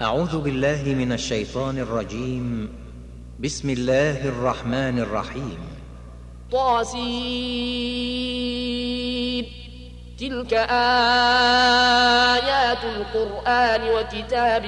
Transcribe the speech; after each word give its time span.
أعوذ 0.00 0.38
بالله 0.38 0.82
من 0.84 1.12
الشيطان 1.12 1.78
الرجيم. 1.78 2.72
بسم 3.40 3.70
الله 3.70 4.28
الرحمن 4.28 4.98
الرحيم. 4.98 5.58
طاسين. 6.52 7.04
تلك 10.20 10.52
آيات 12.32 12.84
القرآن 12.84 13.80
وكتاب 13.88 14.66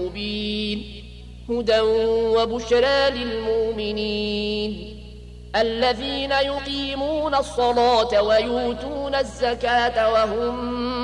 مبين. 0.00 0.84
هدى 1.50 1.80
وبشرى 1.80 3.10
للمؤمنين. 3.10 5.00
الذين 5.56 6.30
يقيمون 6.30 7.34
الصلاة 7.34 8.22
ويؤتون 8.22 9.14
الزكاة 9.14 10.12
وهم 10.12 11.03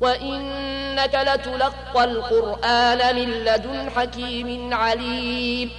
وإنك 0.00 1.14
لتلقى 1.14 2.04
القرآن 2.04 3.16
من 3.16 3.30
لدن 3.30 3.90
حكيم 3.90 4.74
عليم. 4.74 5.70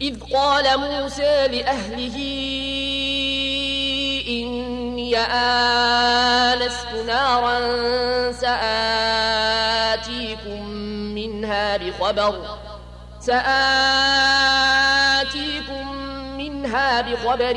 إذ 0.00 0.20
قال 0.34 0.78
موسى 0.78 1.48
لأهله 1.48 2.16
إني 4.28 5.18
آنست 5.18 6.88
نارا 7.06 7.58
سآتيكم 8.32 9.48
منها 11.14 11.76
بخبر 11.76 12.58
سآتيكم 13.20 13.48
منها 16.38 17.00
بخبر 17.00 17.56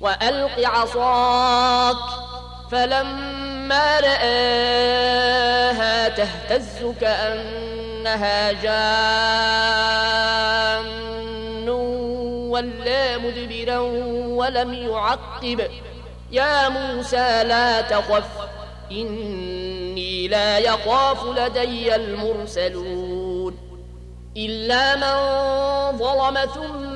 وألق 0.00 0.68
عصاك 0.68 1.96
فلما 2.70 4.00
رآها 4.00 5.28
تهتز 6.08 6.94
كأنها 7.00 8.52
جان 8.52 8.86
ولا 12.50 13.18
مدبرا 13.18 13.78
ولم 14.38 14.74
يعقب. 14.74 15.70
يا 16.32 16.68
موسى 16.68 17.44
لا 17.44 17.80
تخف 17.80 18.24
إني 18.92 20.28
لا 20.28 20.58
يخاف 20.58 21.24
لدي 21.24 21.94
المرسلون. 21.94 23.58
إلا 24.36 24.96
من 24.96 25.16
ظلم 25.98 26.36
ثم 26.54 26.95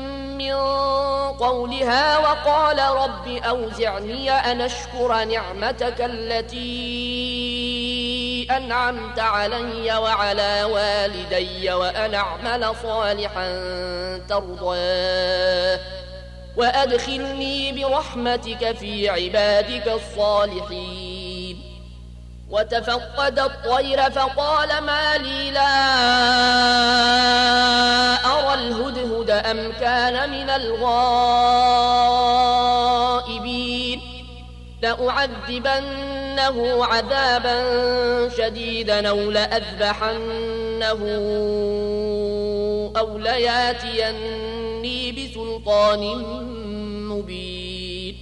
من 0.41 0.53
قولها 1.39 2.17
وقال 2.17 2.79
رب 2.79 3.27
أوزعني 3.27 4.31
أن 4.31 4.61
أشكر 4.61 5.23
نعمتك 5.23 5.95
التي 5.99 6.61
أنعمت 8.51 9.19
علي 9.19 9.97
وعلى 9.97 10.63
والدي 10.63 11.73
وأن 11.73 12.13
أعمل 12.13 12.75
صالحا 12.83 13.47
ترضاه 14.29 15.79
وأدخلني 16.57 17.71
برحمتك 17.71 18.75
في 18.77 19.09
عبادك 19.09 19.87
الصالحين. 19.87 21.11
وتفقد 22.51 23.39
الطير 23.39 24.11
فقال 24.11 24.83
ما 24.83 25.17
لي 25.17 25.51
لا 25.51 25.71
الهدهد 28.67 29.29
أم 29.29 29.71
كان 29.71 30.29
من 30.29 30.49
الغائبين؟ 30.49 30.91
لأعذبنه 34.81 36.85
عذابا 36.85 37.57
شديدا 38.37 39.09
أو 39.09 39.31
لأذبحنه 39.31 41.01
أو 42.97 43.17
لياتيني 43.17 45.11
بسلطان 45.11 46.01
مبين. 47.09 48.17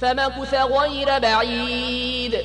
فمكث 0.00 0.54
غير 0.54 1.18
بعيد. 1.18 2.44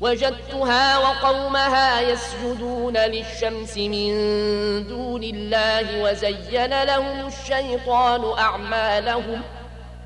وجدتها 0.00 0.98
وقومها 0.98 2.00
يسجدون 2.00 2.96
للشمس 2.96 3.76
من 3.76 4.12
دون 4.88 5.22
الله 5.22 6.02
وزين 6.02 6.82
لهم 6.82 7.26
الشيطان 7.26 8.38
أعمالهم 8.38 9.42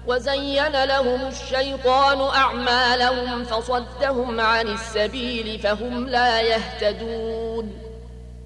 وزين 0.06 0.84
لهم 0.84 1.26
الشيطان 1.26 2.20
أعمالهم 2.20 3.44
فصدهم 3.44 4.40
عن 4.40 4.68
السبيل 4.68 5.58
فهم 5.58 6.08
لا 6.08 6.40
يهتدون. 6.40 7.80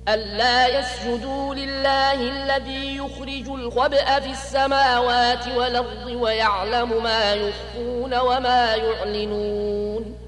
ألا 0.09 0.79
يسجدوا 0.79 1.55
لله 1.55 2.13
الذي 2.15 2.97
يخرج 2.97 3.49
الخبأ 3.49 4.21
في 4.21 4.31
السماوات 4.31 5.49
والأرض 5.49 6.07
ويعلم 6.07 7.03
ما 7.03 7.35
يخفون 7.35 8.15
وما 8.15 8.75
يعلنون. 8.75 10.28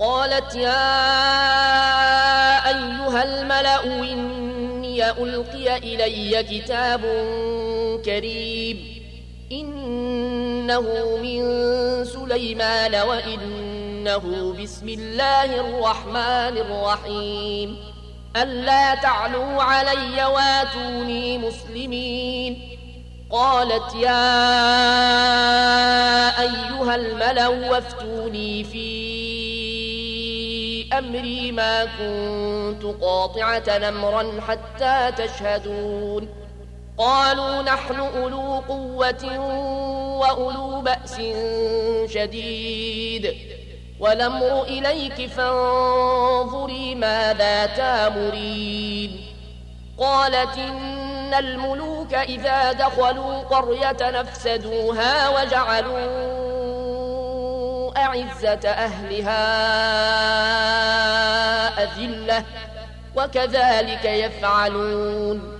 قالت 0.00 0.54
يا 0.54 0.88
أيها 2.68 3.22
الملأ 3.22 3.84
إني 3.84 5.10
ألقي 5.10 5.76
إلي 5.78 6.42
كتاب 6.42 7.00
كريم 8.04 9.02
إنه 9.52 10.80
من 11.22 11.40
سليمان 12.04 12.94
وإنه 12.94 14.54
بسم 14.62 14.88
الله 14.88 15.44
الرحمن 15.60 16.56
الرحيم 16.58 17.76
ألا 18.36 18.94
تعلوا 18.94 19.62
علي 19.62 20.24
واتوني 20.24 21.38
مسلمين 21.38 22.78
قالت 23.30 23.94
يا 23.94 24.28
أيها 26.40 26.94
الملأ 26.94 27.48
وافتوني 27.48 28.64
فيه 28.64 29.07
أمري 30.98 31.52
ما 31.52 31.84
كنت 31.84 33.02
قاطعة 33.02 33.78
نمرا 33.78 34.40
حتى 34.48 35.12
تشهدون. 35.16 36.28
قالوا 36.98 37.62
نحن 37.62 38.00
أولو 38.00 38.62
قوة 38.68 39.38
وأولو 40.18 40.80
بأس 40.80 41.20
شديد. 42.14 43.34
والأمر 44.00 44.62
إليك 44.62 45.30
فانظري 45.30 46.94
ماذا 46.94 47.66
تامرين. 47.66 49.20
قالت 49.98 50.58
إن 50.58 51.34
الملوك 51.34 52.14
إذا 52.14 52.72
دخلوا 52.72 53.38
قرية 53.38 54.10
نفسدوها 54.10 55.28
وجعلوا 55.28 56.57
أعزة 58.04 58.68
أهلها 58.68 59.42
أذلة 61.82 62.44
وكذلك 63.16 64.04
يفعلون. 64.04 65.58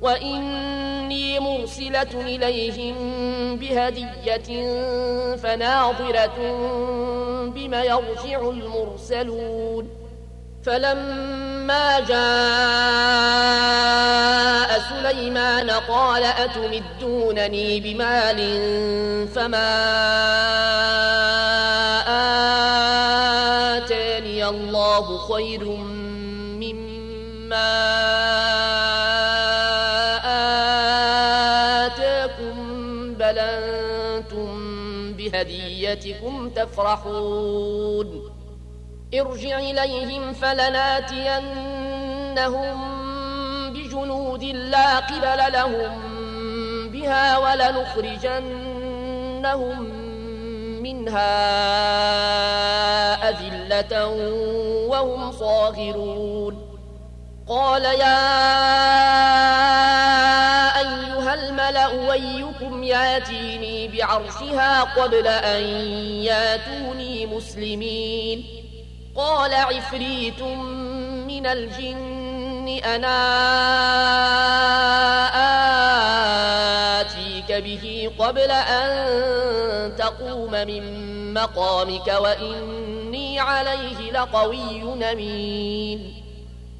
وإني 0.00 1.40
مرسلة 1.40 2.12
إليهم 2.14 2.96
بهدية 3.56 4.48
فناظرة 5.36 6.38
بما 7.54 7.82
يرجع 7.82 8.40
المرسلون. 8.40 10.06
فلما 10.64 12.00
جاء 12.00 13.56
سليمان 14.90 15.70
قال 15.70 16.24
أتمدونني 16.24 17.80
بمال 17.80 18.38
فما 19.34 21.05
الله 24.48 25.18
خير 25.18 25.64
مما 26.60 27.72
آتاكم 31.86 32.54
بل 33.14 33.38
أنتم 33.38 34.56
بهديتكم 35.12 36.50
تفرحون. 36.50 38.36
ارجع 39.14 39.58
إليهم 39.58 40.32
فلناتينهم 40.32 41.56
بجنود 43.72 44.44
لا 44.44 44.98
قبل 44.98 45.52
لهم 45.52 46.16
بها 46.92 47.38
ولنخرجنهم 47.38 48.66
منها 50.82 51.36
أذلة 53.40 54.06
وهم 54.88 55.32
صاغرون. 55.32 56.78
قال 57.48 57.84
يا 57.84 58.26
أيها 60.78 61.34
الملأ 61.34 61.86
ويكم 61.86 62.82
ياتيني 62.82 63.88
بعرشها 63.88 64.82
قبل 64.82 65.26
أن 65.26 65.62
ياتوني 66.22 67.26
مسلمين. 67.26 68.44
قال 69.16 69.54
عفريت 69.54 70.42
من 70.42 71.46
الجن 71.46 72.80
أنا 72.84 73.16
آتيك 77.00 77.52
به 77.52 78.10
قبل 78.18 78.50
أن 78.50 79.96
تقوم 79.96 80.50
من 80.50 81.34
مقامك 81.34 82.08
وإني 83.16 83.40
عليه 83.40 84.12
لقوي 84.12 84.82
أمين. 85.12 86.22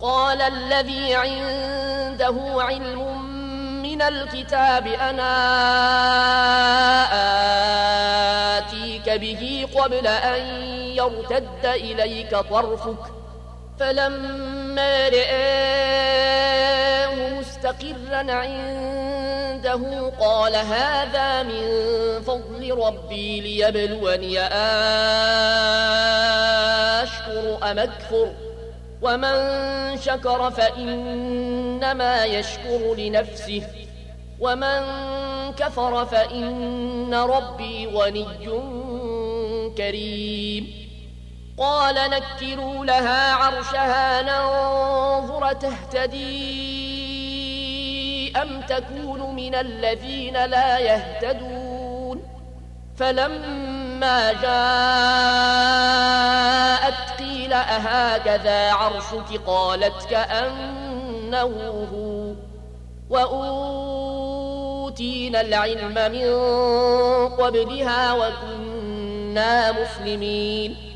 قال 0.01 0.43
الذي 0.43 1.15
عنده 1.15 2.37
علم 2.63 3.23
من 3.83 4.03
الكتاب 4.03 4.87
أنا 4.87 5.33
آتيك 8.59 9.11
به 9.11 9.69
قبل 9.75 10.07
أن 10.07 10.43
يرتد 10.97 11.65
إليك 11.65 12.31
طرفك؟ 12.31 13.13
فلما 13.81 15.09
رآه 15.09 17.15
مستقرا 17.39 18.33
عنده 18.33 20.13
قال 20.21 20.57
هذا 20.57 21.43
من 21.43 21.63
فضل 22.23 22.79
ربي 22.79 23.41
ليبلوني 23.41 24.41
أشكر 27.03 27.59
أم 27.71 27.79
أكفر؟ 27.79 28.33
ومن 29.03 29.37
شكر 29.99 30.51
فإنما 30.51 32.25
يشكر 32.25 32.95
لنفسه 32.95 33.63
ومن 34.41 34.81
كفر 35.57 36.07
فإن 36.07 37.15
ربي 37.15 37.87
غني 37.87 38.27
كريم. 39.77 40.86
قال 41.59 41.95
نكروا 42.11 42.85
لها 42.85 43.33
عرشها 43.33 44.23
ننظر 44.23 45.53
تهتدي 45.53 46.27
أم 48.43 48.61
تكون 48.61 49.35
من 49.35 49.55
الذين 49.55 50.45
لا 50.45 50.79
يهتدون 50.79 52.23
فلما 52.97 54.33
جاءت 54.33 54.51
قيل 57.19 57.53
أهكذا 57.53 58.73
عرشك 58.73 59.41
قالت 59.47 60.07
كأنه 60.11 61.87
هو 61.93 62.35
وأوتينا 64.27 64.51
العلم 65.41 65.95
من 66.13 66.27
قبلها 67.37 68.13
وكنا 68.13 69.73
مسلمين 69.73 70.96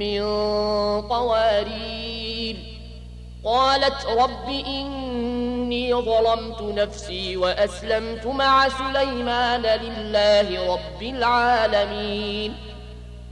من 0.00 0.22
قوارير 1.08 2.56
قالت 3.44 4.06
رب 4.06 4.48
إني 4.48 5.94
ظلمت 5.94 6.62
نفسي 6.62 7.36
وأسلمت 7.36 8.26
مع 8.26 8.68
سليمان 8.68 9.62
لله 9.62 10.72
رب 10.72 11.02
العالمين. 11.02 12.54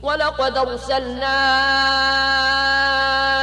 ولقد 0.02 0.58
أرسلنا 0.58 1.38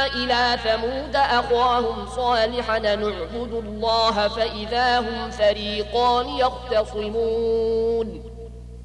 إلى 0.06 0.58
ثمود 0.64 1.16
أخاهم 1.16 2.06
صالحا 2.16 2.78
نعبد 2.78 3.52
الله 3.52 4.28
فإذا 4.28 5.00
هم 5.00 5.30
فريقان 5.30 6.28
يختصمون. 6.28 8.35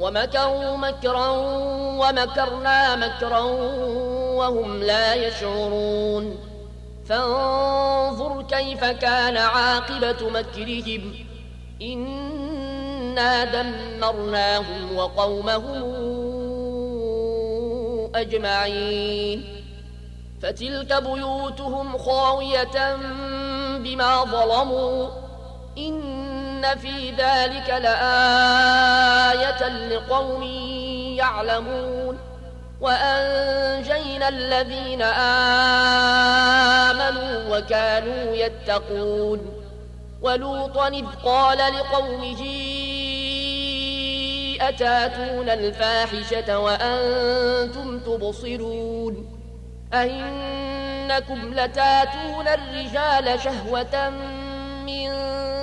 ومكروا 0.00 0.76
مكرا 0.76 1.28
ومكرنا 2.00 2.96
مكرا 2.96 3.40
وهم 4.38 4.82
لا 4.82 5.14
يشعرون. 5.14 6.36
فانظر 7.06 8.42
كيف 8.42 8.84
كان 8.84 9.36
عاقبة 9.36 10.30
مكرهم. 10.30 11.14
إنا 11.82 13.44
دمرناهم 13.44 14.96
وقومهم 14.96 15.84
أجمعين. 18.14 19.44
فتلك 20.42 21.02
بيوتهم 21.02 21.98
خاوية 21.98 22.96
بما 23.76 24.24
ظلموا. 24.24 25.08
إن 26.60 26.78
في 26.78 27.10
ذلك 27.10 27.68
لآية 27.68 29.68
لقوم 29.68 30.42
يعلمون 31.16 32.18
وأنجينا 32.80 34.28
الذين 34.28 35.02
آمنوا 36.82 37.58
وكانوا 37.58 38.36
يتقون 38.36 39.62
ولوطا 40.22 40.88
إذ 40.88 41.06
قال 41.24 41.58
لقومه 41.58 42.42
أتاتون 44.60 45.48
الفاحشة 45.48 46.58
وأنتم 46.58 47.98
تبصرون 47.98 49.38
أئنكم 49.94 51.54
لتاتون 51.54 52.48
الرجال 52.48 53.40
شهوة 53.40 54.10
من 54.86 55.39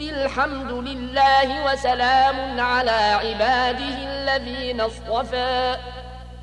قل 0.00 0.14
الحمد 0.14 0.72
لله 0.72 1.72
وسلام 1.72 2.60
على 2.60 2.90
عباده 2.90 3.96
الذين 4.12 4.80
اصطفى. 4.80 5.76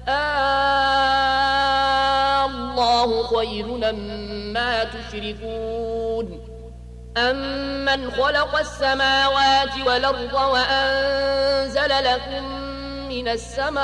آه 0.07 1.35
الله 2.45 3.27
خير 3.37 3.65
مما 3.65 4.83
تشركون. 4.83 6.47
أمن 7.17 8.11
خلق 8.11 8.59
السماوات 8.59 9.77
والأرض 9.85 10.33
وأنزل 10.33 11.89
لكم 11.89 12.43
من 13.09 13.27
السماء 13.27 13.83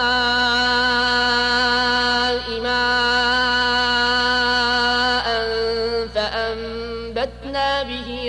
ماء 2.62 3.83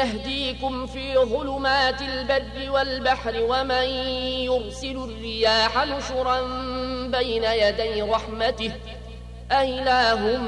يهديكم 0.00 0.86
في 0.86 1.18
ظلمات 1.18 2.02
البر 2.02 2.70
والبحر 2.70 3.34
ومن 3.48 3.84
يرسل 4.44 4.96
الرياح 4.96 5.86
نشرا 5.86 6.40
بين 7.06 7.44
يدي 7.44 8.02
رحمته 8.02 8.72
أإله 9.52 10.38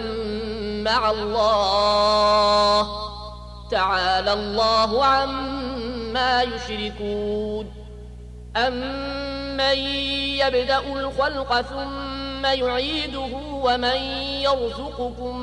مع 0.82 1.10
الله 1.10 2.88
تعالى 3.70 4.32
الله 4.32 5.04
عما 5.04 6.42
يشركون. 6.42 7.72
أمن 8.56 9.78
يبدأ 10.38 10.78
الخلق 10.78 11.60
ثم 11.60 12.46
يعيده 12.46 13.30
ومن 13.52 13.96
يرزقكم 14.42 15.42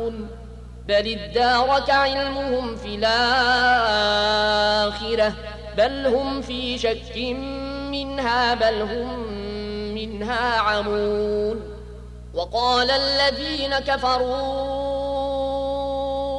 بل 0.87 1.19
ادارك 1.19 1.89
علمهم 1.89 2.75
في 2.75 2.95
الآخرة 2.95 3.23
بل 5.77 6.07
هم 6.07 6.41
في 6.41 6.77
شك 6.77 7.17
منها 7.91 8.53
بل 8.53 8.81
هم 8.81 9.19
منها 9.95 10.57
عمون. 10.59 11.61
وقال 12.33 12.91
الذين 12.91 13.79
كفروا 13.79 14.71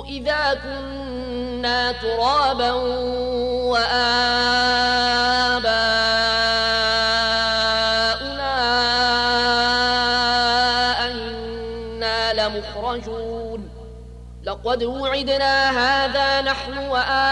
إذا 0.05 0.55
كنا 0.63 1.93
ترابا 1.93 2.73
لقد 14.65 14.83
وعدنا 14.85 15.71
هذا 15.71 16.41
نحن 16.41 16.79
وآباؤنا 16.79 17.31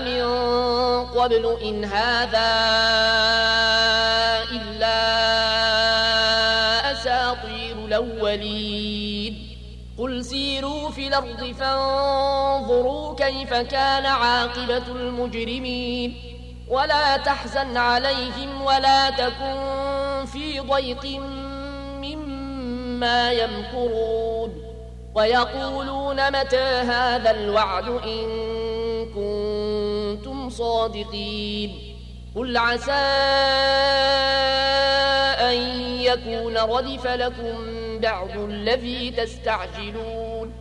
من 0.00 0.24
قبل 1.06 1.58
إن 1.64 1.84
هذا 1.84 2.50
إلا 4.52 4.98
أساطير 6.92 7.76
الأولين 7.84 9.48
قل 9.98 10.24
سيروا 10.24 10.90
في 10.90 11.08
الأرض 11.08 11.54
فانظروا 11.60 13.14
كيف 13.14 13.54
كان 13.54 14.06
عاقبة 14.06 14.86
المجرمين 14.88 16.14
ولا 16.68 17.16
تحزن 17.16 17.76
عليهم 17.76 18.62
ولا 18.62 19.10
تكن 19.10 20.26
في 20.32 20.60
ضيق 20.60 21.20
مما 23.02 23.32
يمكرون 23.32 24.62
ويقولون 25.14 26.30
متى 26.40 26.56
هذا 26.62 27.30
الوعد 27.30 27.88
إن 27.88 28.26
كنتم 29.14 30.50
صادقين 30.50 31.96
قل 32.36 32.56
عسى 32.56 32.92
أن 35.40 35.56
يكون 36.00 36.56
ردف 36.56 37.06
لكم 37.06 37.54
بعض 38.00 38.38
الذي 38.38 39.10
تستعجلون 39.10 40.52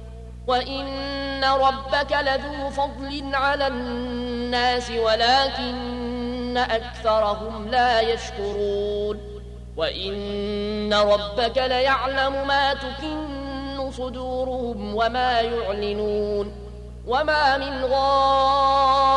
وإن 0.47 1.43
ربك 1.43 2.11
لذو 2.21 2.69
فضل 2.69 3.35
على 3.35 3.67
الناس 3.67 4.91
ولكن 4.91 6.57
أكثرهم 6.57 7.67
لا 7.67 8.01
يشكرون 8.01 9.30
وإن 9.77 10.93
ربك 10.93 11.57
ليعلم 11.57 12.47
ما 12.47 12.73
تكن 12.73 13.91
صدورهم 13.91 14.95
وما 14.95 15.41
يعلنون 15.41 16.71
وما 17.07 17.57
من 17.57 17.85
غائبة 17.85 19.11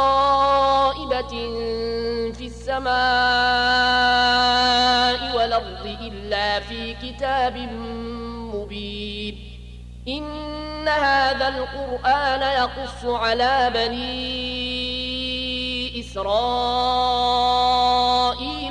في 2.33 2.47
السماء 2.47 2.95
والأرض 5.37 5.97
إلا 6.01 6.61
في 6.61 6.95
كتاب 6.95 7.57
مبين 8.55 9.39
إن 10.09 10.89
هذا 10.89 11.49
القرآن 11.49 12.43
يقص 12.43 13.05
على 13.05 13.71
بني 13.75 14.15
إسرائيل 16.01 17.64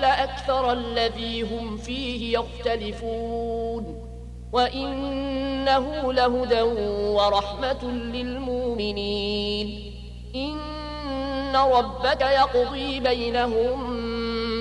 أكثر 0.03 0.71
الذي 0.71 1.41
هم 1.41 1.77
فيه 1.77 2.39
يختلفون 2.39 4.09
وإنه 4.51 6.13
لهدى 6.13 6.61
ورحمة 6.61 7.83
للمؤمنين 7.91 9.93
إن 10.35 11.55
ربك 11.55 12.21
يقضي 12.21 12.99
بينهم 12.99 14.03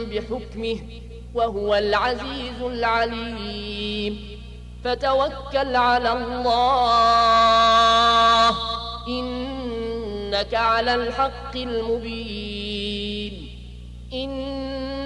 بحكمه 0.04 0.76
وهو 1.34 1.74
العزيز 1.74 2.62
العليم 2.62 4.32
فتوكل 4.84 5.76
على 5.76 6.12
الله 6.12 8.48
إنك 9.08 10.54
على 10.54 10.94
الحق 10.94 11.56
المبين 11.56 13.48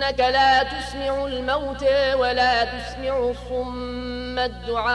إنك 0.06 0.20
لا 0.20 0.62
تسمع 0.62 1.26
الموتى 1.26 2.14
ولا 2.14 2.64
تسمع 2.64 3.18
الصم 3.18 4.38
الدعاء 4.38 4.86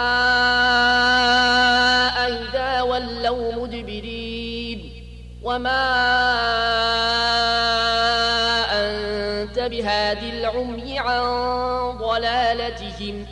إذا 2.32 2.82
ولوا 2.82 3.54
مدبرين. 3.54 4.92
وما 5.44 5.92
أنت 8.72 9.60
بهادي 9.60 10.30
العمي 10.30 11.00
عن 11.00 11.22
ضلالتهم. 11.98 13.26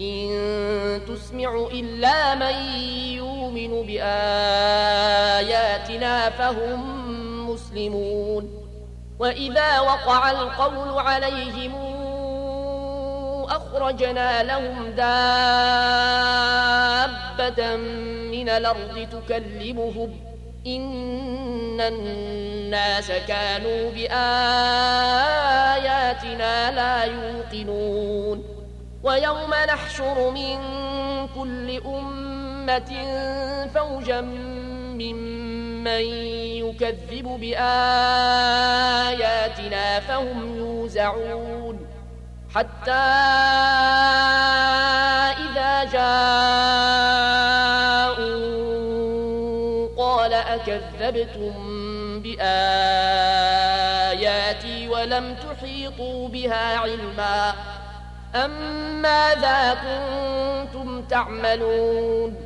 إن 0.00 1.00
تسمع 1.08 1.68
إلا 1.72 2.34
من 2.34 2.54
يؤمن 3.16 3.86
بآياتنا 3.86 4.20
فهم 6.30 7.50
مسلمون. 7.50 8.55
وإذا 9.18 9.80
وقع 9.80 10.30
القول 10.30 10.98
عليهم 10.98 11.74
أخرجنا 13.48 14.42
لهم 14.42 14.90
دابة 14.90 15.06
من 18.30 18.48
الأرض 18.48 19.08
تكلمهم 19.12 20.20
إن 20.66 21.80
الناس 21.80 23.12
كانوا 23.28 23.90
بآياتنا 23.90 24.10
لا 26.70 27.04
يوقنون 27.04 28.44
ويوم 29.02 29.50
نحشر 29.68 30.30
من 30.30 30.58
كل 31.34 31.80
أمة 31.86 32.90
فوجا 33.74 34.20
ممن 34.20 35.55
يكذب 35.86 37.24
بآياتنا 37.40 37.66
فهم 40.00 40.56
يوزعون. 40.56 41.86
حتى 42.54 42.92
إذا 45.46 45.84
جاءوا 45.84 46.06
قال 49.98 50.32
أكذبتم 50.32 51.52
بآياتي 52.22 52.48
ولم 54.88 55.34
تحيطوا 55.34 56.28
بها 56.28 56.76
علما. 56.78 57.54
أم 58.34 58.50
ماذا 59.02 59.74
كنتم 59.74 61.02
تعملون؟ 61.02 62.45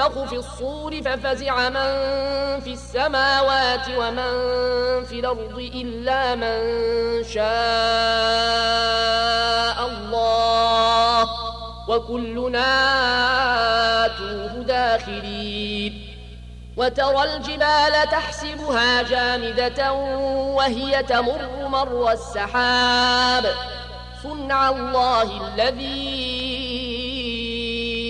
ينفخ 0.00 0.24
في 0.24 0.36
الصور 0.36 1.02
ففزع 1.02 1.68
من 1.68 2.60
في 2.60 2.72
السماوات 2.72 3.88
ومن 3.98 4.32
في 5.04 5.20
الأرض 5.20 5.58
إلا 5.74 6.34
من 6.34 6.60
شاء 7.24 7.46
الله 9.86 11.28
وكلنا 11.88 12.66
آتوه 14.06 14.62
داخرين 14.62 16.06
وترى 16.76 17.22
الجبال 17.36 17.92
تحسبها 18.10 19.02
جامدة 19.02 19.92
وهي 19.92 21.02
تمر 21.02 21.68
مر 21.68 22.12
السحاب 22.12 23.46
صنع 24.22 24.70
الله 24.70 25.54
الذي 25.54 26.59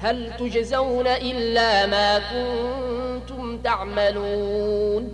هل 0.00 0.32
تجزون 0.38 1.06
إلا 1.06 1.86
ما 1.86 2.18
كنتم 2.18 3.58
تعملون؟ 3.58 5.12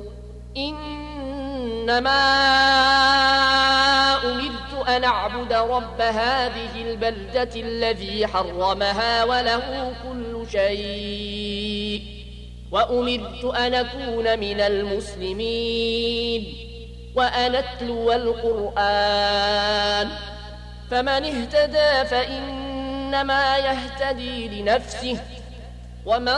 إنما 0.56 2.22
أمرت 4.24 4.88
أن 4.88 5.04
أعبد 5.04 5.52
رب 5.52 6.00
هذه 6.00 6.82
البلدة 6.90 7.50
الذي 7.56 8.26
حرمها 8.26 9.24
وله 9.24 9.92
كل 10.02 10.46
شيء 10.52 12.02
وأمرت 12.72 13.44
أن 13.44 13.74
أكون 13.74 14.38
من 14.38 14.60
المسلمين 14.60 16.46
وأن 17.14 17.54
أتلو 17.54 18.12
القرآن 18.12 20.08
فمن 20.90 21.24
اهتدى 21.24 22.04
فإنما 23.06 23.56
يهتدي 23.56 24.62
لنفسه. 24.62 25.18
ومن 26.06 26.36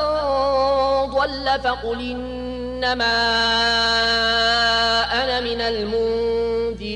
ضل 1.07 1.61
فقل 1.65 2.01
إنما 2.01 3.05
أنا 5.25 5.41
من 5.41 5.61
المنذرين. 5.61 6.89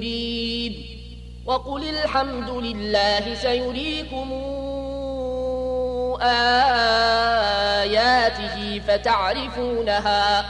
وقل 1.46 1.85
الحمد 1.85 2.50
لله 2.50 3.35
سيريكم 3.35 4.32
آياته 7.82 8.82
فتعرفونها. 8.88 10.44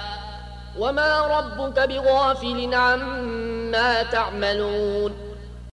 وما 0.78 1.20
ربك 1.20 1.88
بغافل 1.88 2.74
عما 2.74 4.02
تعملون. 4.02 5.31